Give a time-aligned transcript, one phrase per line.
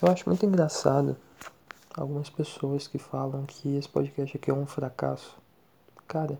[0.00, 1.16] Eu acho muito engraçado
[1.96, 5.34] algumas pessoas que falam que esse podcast aqui é um fracasso.
[6.06, 6.38] Cara,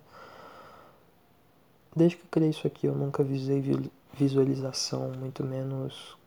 [1.95, 3.65] desde que eu criei isso aqui eu nunca visei
[4.13, 6.19] visualização, muito menos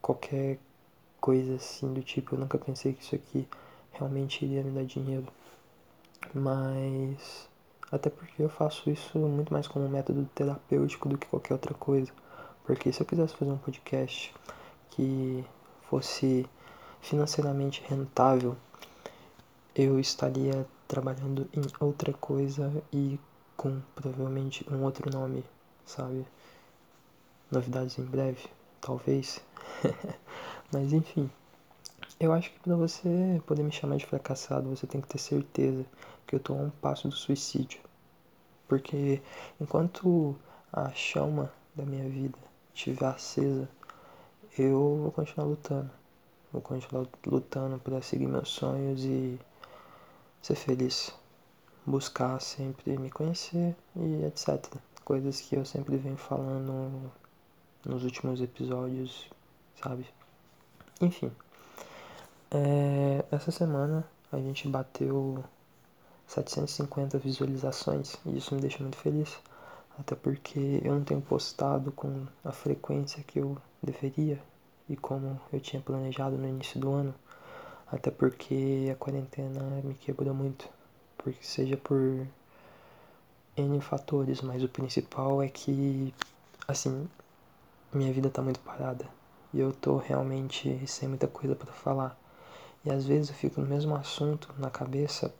[0.00, 0.60] qualquer
[1.20, 2.36] coisa assim do tipo.
[2.36, 3.48] Eu nunca pensei que isso aqui
[3.90, 5.26] realmente iria me dar dinheiro.
[6.32, 7.48] Mas
[7.90, 11.74] até porque eu faço isso muito mais como um método terapêutico do que qualquer outra
[11.74, 12.12] coisa.
[12.64, 14.32] Porque se eu quisesse fazer um podcast
[14.90, 15.44] que
[15.88, 16.48] fosse
[17.00, 18.56] financeiramente rentável,
[19.74, 23.18] eu estaria trabalhando em outra coisa e
[23.56, 25.44] com provavelmente um outro nome,
[25.84, 26.26] sabe?
[27.50, 28.48] Novidades em breve,
[28.80, 29.40] talvez.
[30.72, 31.30] Mas enfim,
[32.18, 35.84] eu acho que para você poder me chamar de fracassado, você tem que ter certeza
[36.26, 37.80] que eu tô a um passo do suicídio.
[38.68, 39.20] Porque
[39.60, 40.36] enquanto
[40.72, 42.38] a chama da minha vida
[42.74, 43.68] estiver acesa,
[44.58, 45.99] eu vou continuar lutando.
[46.52, 49.38] Vou continuar lutando para seguir meus sonhos e
[50.42, 51.14] ser feliz.
[51.86, 54.66] Buscar sempre me conhecer e etc.
[55.04, 57.10] Coisas que eu sempre venho falando
[57.84, 59.30] nos últimos episódios,
[59.80, 60.06] sabe?
[61.00, 61.30] Enfim.
[62.50, 65.44] É, essa semana a gente bateu
[66.26, 69.38] 750 visualizações e isso me deixa muito feliz.
[69.96, 74.40] Até porque eu não tenho postado com a frequência que eu deveria
[74.90, 77.14] e como eu tinha planejado no início do ano,
[77.86, 80.68] até porque a quarentena me quebrou muito,
[81.16, 82.26] porque seja por
[83.56, 86.12] N fatores, mas o principal é que,
[86.66, 87.08] assim,
[87.92, 89.06] minha vida tá muito parada
[89.54, 92.18] e eu tô realmente sem muita coisa para falar.
[92.84, 95.32] E às vezes eu fico no mesmo assunto na cabeça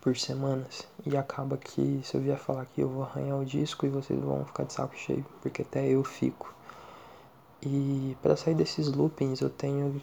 [0.00, 3.84] por semanas e acaba que se eu vier falar que eu vou arranhar o disco
[3.84, 6.54] e vocês vão ficar de saco cheio, porque até eu fico.
[7.62, 10.00] E para sair desses loopings eu tenho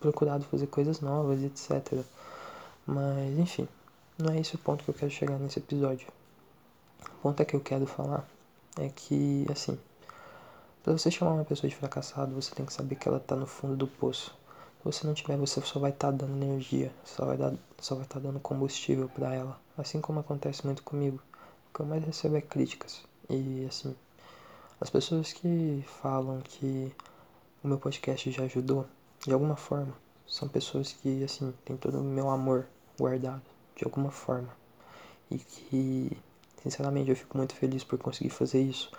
[0.00, 2.02] procurado fazer coisas novas, etc.
[2.86, 3.68] Mas enfim,
[4.18, 6.08] não é esse o ponto que eu quero chegar nesse episódio.
[7.18, 8.26] O ponto é que eu quero falar
[8.78, 9.78] é que, assim,
[10.82, 13.46] para você chamar uma pessoa de fracassado, você tem que saber que ela tá no
[13.46, 14.34] fundo do poço.
[14.78, 17.94] Se você não tiver, você só vai estar tá dando energia, só vai dar, só
[17.94, 19.60] vai estar tá dando combustível para ela.
[19.76, 21.20] Assim como acontece muito comigo.
[21.68, 23.02] O que eu mais recebo é críticas.
[23.28, 23.94] E assim,
[24.80, 26.94] as pessoas que falam que
[27.64, 28.86] o meu podcast já ajudou,
[29.26, 29.92] de alguma forma,
[30.26, 32.66] são pessoas que, assim, têm todo o meu amor
[32.96, 33.42] guardado,
[33.74, 34.48] de alguma forma.
[35.30, 36.16] E que,
[36.62, 38.92] sinceramente, eu fico muito feliz por conseguir fazer isso,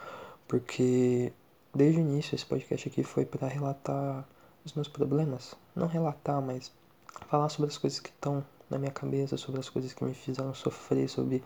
[0.47, 1.31] porque
[1.73, 4.27] desde o início esse podcast aqui foi para relatar
[4.65, 5.55] os meus problemas.
[5.73, 6.71] Não relatar, mas
[7.29, 10.53] falar sobre as coisas que estão na minha cabeça, sobre as coisas que me fizeram
[10.53, 11.43] sofrer, sobre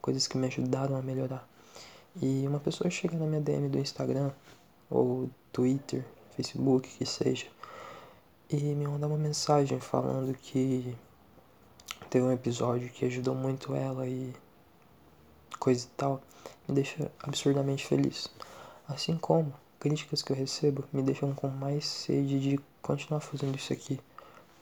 [0.00, 1.48] coisas que me ajudaram a melhorar.
[2.20, 4.30] E uma pessoa chega na minha DM do Instagram,
[4.88, 6.04] ou Twitter,
[6.34, 7.46] Facebook, que seja,
[8.48, 10.96] e me manda uma mensagem falando que
[12.08, 14.32] teve um episódio que ajudou muito ela e
[15.58, 16.22] coisa e tal,
[16.68, 18.30] me deixa absurdamente feliz.
[18.88, 23.72] Assim como críticas que eu recebo me deixam com mais sede de continuar fazendo isso
[23.72, 24.00] aqui,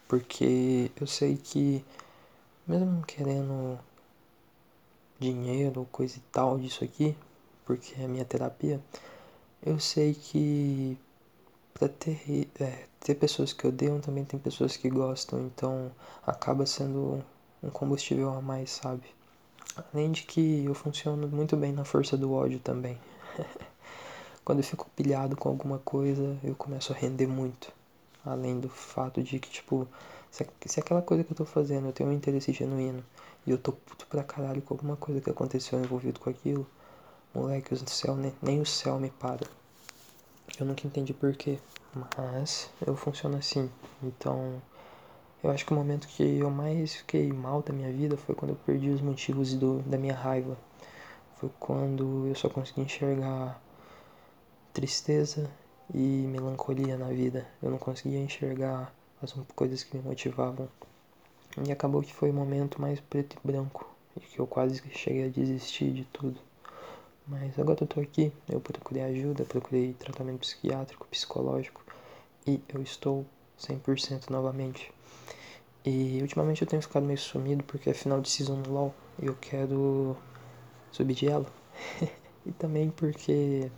[0.08, 1.84] porque eu sei que,
[2.66, 3.78] mesmo querendo
[5.20, 7.16] dinheiro ou coisa e tal disso aqui,
[7.64, 8.80] porque é a minha terapia,
[9.64, 10.98] eu sei que
[11.72, 15.90] para ter, é, ter pessoas que odeiam também tem pessoas que gostam, então
[16.26, 17.22] acaba sendo
[17.62, 19.02] um combustível a mais, sabe?
[19.92, 22.98] Além de que eu funciono muito bem na força do ódio também.
[24.44, 27.72] Quando eu fico pilhado com alguma coisa, eu começo a render muito.
[28.24, 29.88] Além do fato de que, tipo,
[30.30, 33.04] se, se aquela coisa que eu tô fazendo eu tenho um interesse genuíno
[33.46, 36.66] e eu tô puto pra caralho com alguma coisa que aconteceu envolvido com aquilo,
[37.34, 39.44] Moleque, o céu, nem, nem o céu me para.
[40.56, 41.58] Eu nunca entendi porquê,
[41.92, 43.68] mas eu funciono assim.
[44.00, 44.62] Então,
[45.42, 48.52] eu acho que o momento que eu mais fiquei mal da minha vida foi quando
[48.52, 50.56] eu perdi os motivos do, da minha raiva.
[51.36, 53.60] Foi quando eu só consegui enxergar
[54.72, 55.50] tristeza
[55.92, 57.48] e melancolia na vida.
[57.60, 60.68] Eu não conseguia enxergar as coisas que me motivavam.
[61.66, 63.92] E acabou que foi o momento mais preto e branco.
[64.16, 66.38] E que eu quase cheguei a desistir de tudo.
[67.26, 71.82] Mas agora eu tô aqui, eu procurei ajuda, procurei tratamento psiquiátrico, psicológico
[72.46, 73.24] e eu estou
[73.58, 74.92] 100% novamente.
[75.84, 79.26] E ultimamente eu tenho ficado meio sumido porque é final de season no LoL e
[79.26, 80.16] eu quero
[80.92, 81.26] subir de
[82.44, 83.70] e também porque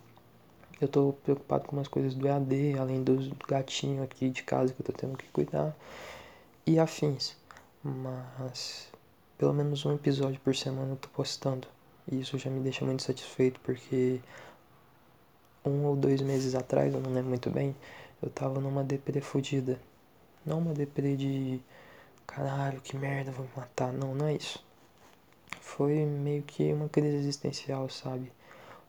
[0.81, 4.81] eu tô preocupado com umas coisas do EAD, além do gatinho aqui de casa que
[4.81, 5.77] eu tô tendo que cuidar
[6.67, 7.37] e afins.
[7.83, 8.89] Mas
[9.39, 11.76] pelo menos um episódio por semana eu tô postando.
[12.11, 14.21] E isso já me deixa muito satisfeito porque
[15.65, 17.75] um ou dois meses atrás, eu não lembro muito bem,
[18.23, 19.79] eu tava numa deprê fodida.
[20.45, 21.61] Não uma deprê de
[22.27, 23.93] caralho, que merda, vou me matar.
[23.93, 24.65] Não, não é isso.
[25.61, 28.31] Foi meio que uma crise existencial, sabe?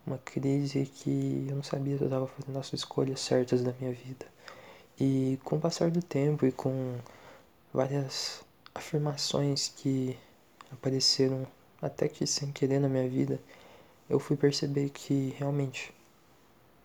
[0.06, 3.92] Uma crise que eu não sabia se eu estava fazendo as escolhas certas da minha
[3.92, 4.26] vida.
[5.00, 6.98] E com o passar do tempo e com
[7.74, 8.44] várias
[8.74, 10.18] afirmações que
[10.72, 11.46] apareceram
[11.82, 13.40] até que sem querer na minha vida,
[14.10, 15.94] eu fui perceber que realmente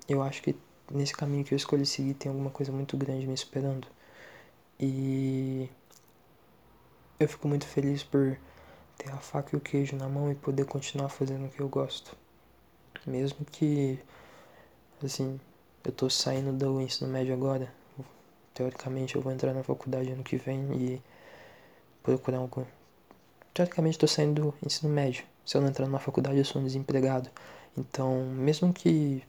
[0.08, 0.56] eu acho que
[0.90, 3.86] nesse caminho que eu escolhi seguir tem alguma coisa muito grande me esperando.
[4.78, 5.68] E
[7.18, 8.36] eu fico muito feliz por
[8.98, 11.68] ter a faca e o queijo na mão e poder continuar fazendo o que eu
[11.68, 12.16] gosto.
[13.06, 13.98] Mesmo que,
[15.04, 15.40] assim,
[15.84, 17.72] eu tô saindo do ensino médio agora,
[18.54, 21.02] teoricamente eu vou entrar na faculdade ano que vem e
[22.02, 22.66] procurar algo.
[23.54, 25.24] Teoricamente estou saindo do ensino médio.
[25.44, 27.28] Se eu não entrar numa faculdade eu sou um desempregado.
[27.76, 29.22] Então, mesmo que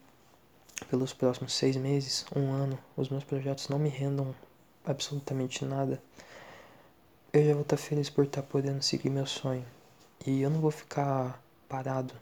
[0.90, 4.34] pelos próximos seis meses, um ano, os meus projetos não me rendam
[4.86, 6.02] absolutamente nada,
[7.32, 9.66] eu já vou estar feliz por estar podendo seguir meu sonho.
[10.26, 12.14] E eu não vou ficar parado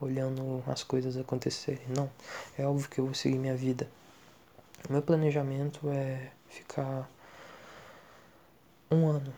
[0.00, 1.82] olhando as coisas acontecerem.
[1.88, 2.10] Não,
[2.56, 3.88] é óbvio que eu vou seguir minha vida.
[4.88, 7.08] O meu planejamento é ficar
[8.90, 9.32] um ano,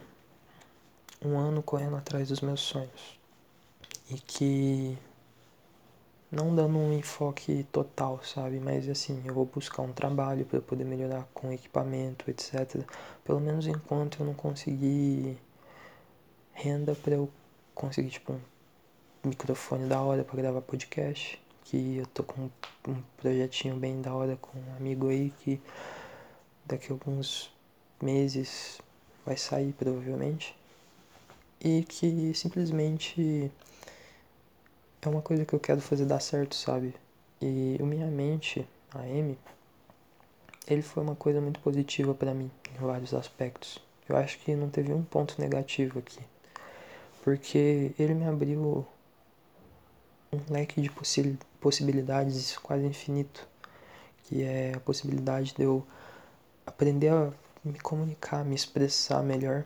[1.24, 3.18] um ano correndo atrás dos meus sonhos.
[4.10, 4.98] E que
[6.30, 8.58] não dando um enfoque total, sabe?
[8.58, 12.84] Mas assim, eu vou buscar um trabalho para poder melhorar com equipamento, etc.
[13.22, 15.38] Pelo menos enquanto eu não conseguir
[16.52, 17.28] renda para eu
[17.74, 22.50] conseguir tipo um microfone da hora para gravar podcast, que eu tô com
[22.88, 25.60] um projetinho bem da hora com um amigo aí que
[26.64, 27.52] daqui a alguns
[28.00, 28.80] meses
[29.24, 30.56] vai sair provavelmente.
[31.64, 33.50] E que simplesmente
[35.00, 36.94] é uma coisa que eu quero fazer dar certo, sabe?
[37.40, 39.38] E o Minha Mente, a M,
[40.66, 43.80] ele foi uma coisa muito positiva para mim em vários aspectos.
[44.08, 46.20] Eu acho que não teve um ponto negativo aqui.
[47.22, 48.84] Porque ele me abriu
[50.32, 53.46] um leque de possi possibilidades quase infinito,
[54.24, 55.86] que é a possibilidade de eu
[56.66, 57.32] aprender a
[57.64, 59.64] me comunicar, me expressar melhor.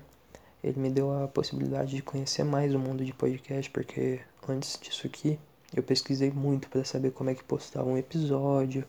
[0.62, 5.06] Ele me deu a possibilidade de conhecer mais o mundo de podcast, porque antes disso
[5.06, 5.38] aqui,
[5.74, 8.84] eu pesquisei muito para saber como é que postava um episódio,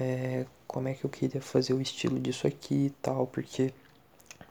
[0.00, 3.72] é, como é que eu queria fazer o estilo disso aqui e tal, porque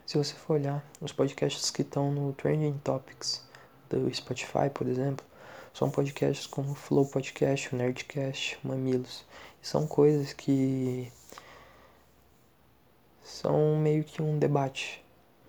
[0.05, 3.43] se você for olhar os podcasts que estão no Trending Topics
[3.89, 5.25] do Spotify, por exemplo,
[5.73, 9.25] são podcasts como o Flow Podcast, o Nerdcast, o Mamilos.
[9.61, 11.11] São coisas que
[13.23, 15.03] são meio que um debate,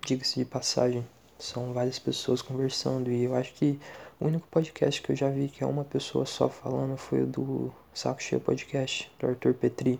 [0.07, 1.05] diga-se de passagem.
[1.37, 3.77] São várias pessoas conversando e eu acho que
[4.21, 7.27] o único podcast que eu já vi que é uma pessoa só falando foi o
[7.27, 9.99] do Saco Cheio Podcast, do Arthur Petri.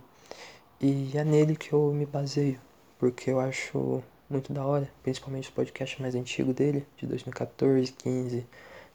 [0.80, 2.58] E é nele que eu me baseio,
[2.98, 8.48] porque eu acho muito da hora, principalmente o podcast mais antigo dele, de 2014, 15,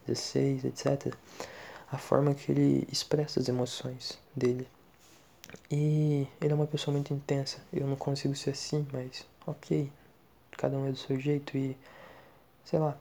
[0.07, 1.15] 16, etc.
[1.91, 4.67] A forma que ele expressa as emoções dele.
[5.71, 7.59] E ele é uma pessoa muito intensa.
[7.71, 9.93] Eu não consigo ser assim, mas ok.
[10.57, 11.77] Cada um é do seu jeito e
[12.65, 12.97] sei lá,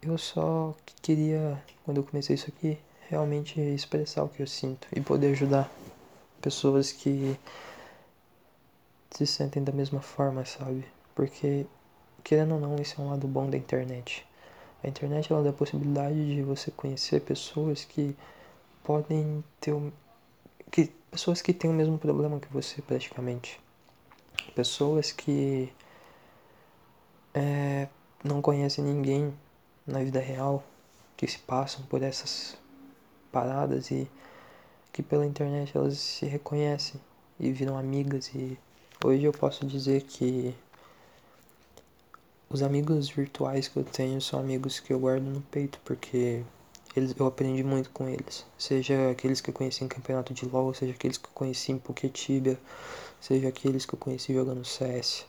[0.00, 5.00] eu só queria, quando eu comecei isso aqui, realmente expressar o que eu sinto e
[5.00, 5.70] poder ajudar
[6.40, 7.38] pessoas que
[9.10, 10.84] se sentem da mesma forma, sabe?
[11.14, 11.66] Porque,
[12.22, 14.26] querendo ou não, esse é um lado bom da internet.
[14.82, 18.16] A internet ela dá a possibilidade de você conhecer pessoas que
[18.84, 19.90] podem ter um,
[20.70, 23.60] que pessoas que têm o mesmo problema que você praticamente.
[24.54, 25.72] Pessoas que
[27.34, 27.88] é,
[28.24, 29.32] não conhecem ninguém
[29.86, 30.62] na vida real
[31.16, 32.56] que se passam por essas
[33.32, 34.08] paradas e
[34.92, 37.00] que pela internet elas se reconhecem
[37.38, 38.58] e viram amigas e
[39.04, 40.54] hoje eu posso dizer que
[42.50, 46.42] os amigos virtuais que eu tenho são amigos que eu guardo no peito porque
[46.96, 48.44] eles, eu aprendi muito com eles.
[48.58, 51.78] Seja aqueles que eu conheci em campeonato de LoL, seja aqueles que eu conheci em
[51.78, 52.58] Poketibia,
[53.20, 55.26] seja aqueles que eu conheci jogando CS.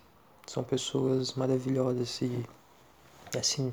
[0.50, 2.44] São pessoas maravilhosas e
[3.38, 3.72] assim,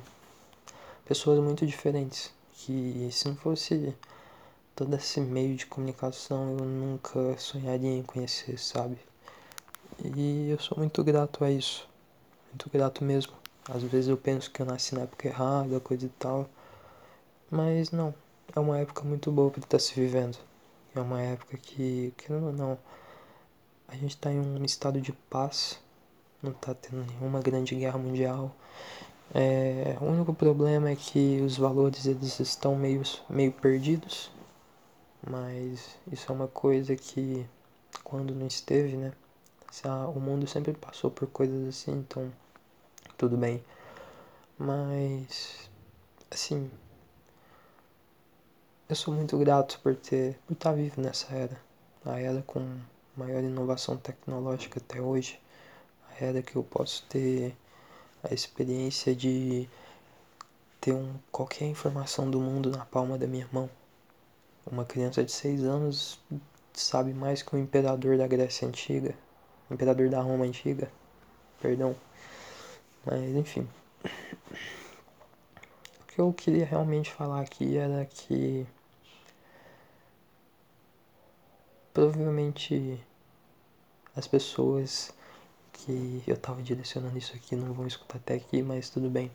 [1.06, 2.30] pessoas muito diferentes.
[2.52, 3.96] Que se não fosse
[4.74, 8.98] todo esse meio de comunicação eu nunca sonharia em conhecer, sabe?
[10.04, 11.88] E eu sou muito grato a isso.
[12.52, 13.32] Muito grato mesmo.
[13.70, 16.46] Às vezes eu penso que eu nasci na época errada, coisa e tal.
[17.50, 18.14] Mas não.
[18.54, 20.36] É uma época muito boa para estar se vivendo.
[20.94, 22.78] É uma época que, querendo ou não,
[23.88, 25.85] a gente está em um estado de paz.
[26.46, 28.54] Não está tendo nenhuma grande guerra mundial.
[29.34, 34.30] É, o único problema é que os valores eles estão meio, meio perdidos,
[35.28, 37.44] mas isso é uma coisa que
[38.04, 39.12] quando não esteve, né,
[40.14, 42.32] o mundo sempre passou por coisas assim, então
[43.18, 43.60] tudo bem.
[44.56, 45.68] Mas
[46.30, 46.70] assim,
[48.88, 51.60] eu sou muito grato por ter por estar vivo nessa era.
[52.04, 52.78] A era com
[53.16, 55.40] maior inovação tecnológica até hoje.
[56.20, 57.54] A era que eu posso ter
[58.22, 59.68] a experiência de
[60.80, 63.68] ter um, qualquer informação do mundo na palma da minha mão.
[64.70, 66.18] Uma criança de 6 anos
[66.72, 69.14] sabe mais que o imperador da Grécia Antiga,
[69.70, 70.90] imperador da Roma Antiga,
[71.60, 71.94] perdão.
[73.04, 73.68] Mas enfim.
[76.00, 78.66] O que eu queria realmente falar aqui era que
[81.92, 83.00] provavelmente
[84.14, 85.15] as pessoas
[85.76, 89.30] que eu tava direcionando isso aqui não vão escutar até aqui, mas tudo bem.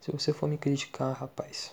[0.00, 1.72] Se você for me criticar, rapaz,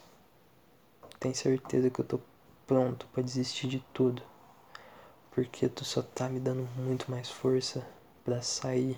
[1.19, 2.19] tem certeza que eu tô
[2.67, 4.22] pronto para desistir de tudo.
[5.31, 7.86] Porque tu só tá me dando muito mais força
[8.24, 8.98] para sair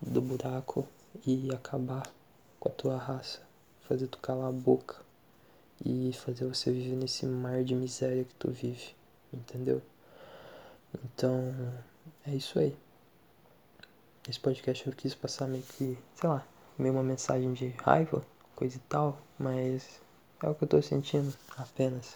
[0.00, 0.86] do buraco
[1.26, 2.10] e acabar
[2.58, 3.42] com a tua raça,
[3.86, 4.96] fazer tu calar a boca
[5.84, 8.94] e fazer você viver nesse mar de miséria que tu vive,
[9.32, 9.82] entendeu?
[11.04, 11.54] Então,
[12.26, 12.76] é isso aí.
[14.28, 16.46] Esse podcast eu quis passar meio que, sei lá,
[16.78, 18.22] meio uma mensagem de raiva,
[18.54, 20.00] coisa e tal, mas
[20.42, 22.14] é o que eu tô sentindo apenas.